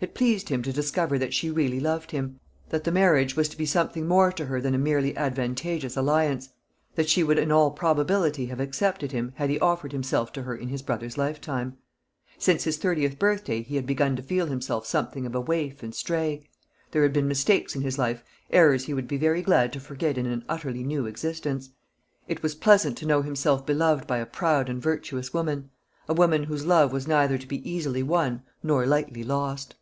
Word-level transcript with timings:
It 0.00 0.14
pleased 0.14 0.48
him 0.48 0.62
to 0.62 0.72
discover 0.72 1.18
that 1.18 1.34
she 1.34 1.50
really 1.50 1.80
loved 1.80 2.12
him; 2.12 2.38
that 2.68 2.84
the 2.84 2.92
marriage 2.92 3.34
was 3.34 3.48
to 3.48 3.56
be 3.56 3.66
something 3.66 4.06
more 4.06 4.30
to 4.30 4.44
her 4.46 4.60
than 4.60 4.72
a 4.72 4.78
merely 4.78 5.16
advantageous 5.16 5.96
alliance; 5.96 6.50
that 6.94 7.08
she 7.08 7.24
would 7.24 7.36
in 7.36 7.50
all 7.50 7.72
probability 7.72 8.46
have 8.46 8.60
accepted 8.60 9.10
him 9.10 9.32
had 9.34 9.50
he 9.50 9.58
offered 9.58 9.90
himself 9.90 10.30
to 10.34 10.42
her 10.44 10.54
in 10.54 10.68
his 10.68 10.82
brother's 10.82 11.18
lifetime. 11.18 11.78
Since 12.38 12.62
his 12.62 12.76
thirtieth 12.76 13.18
birthday 13.18 13.62
he 13.62 13.74
had 13.74 13.86
begun 13.86 14.14
to 14.14 14.22
feel 14.22 14.46
himself 14.46 14.86
something 14.86 15.26
of 15.26 15.34
a 15.34 15.40
waif 15.40 15.82
and 15.82 15.92
stray. 15.92 16.48
There 16.92 17.02
had 17.02 17.12
been 17.12 17.26
mistakes 17.26 17.74
in 17.74 17.82
his 17.82 17.98
life, 17.98 18.22
errors 18.52 18.84
he 18.84 18.94
would 18.94 19.08
be 19.08 19.16
very 19.16 19.42
glad 19.42 19.72
to 19.72 19.80
forget 19.80 20.16
in 20.16 20.26
an 20.26 20.44
utterly 20.48 20.84
new 20.84 21.06
existence. 21.06 21.70
It 22.28 22.40
was 22.40 22.54
pleasant 22.54 22.96
to 22.98 23.06
know 23.06 23.22
himself 23.22 23.66
beloved 23.66 24.06
by 24.06 24.18
a 24.18 24.26
proud 24.26 24.68
and 24.68 24.80
virtuous 24.80 25.34
woman, 25.34 25.70
a 26.08 26.14
woman 26.14 26.44
whose 26.44 26.64
love 26.64 26.92
was 26.92 27.08
neither 27.08 27.36
to 27.36 27.48
be 27.48 27.68
easily 27.68 28.04
won 28.04 28.44
nor 28.62 28.86
lightly 28.86 29.24
lost. 29.24 29.74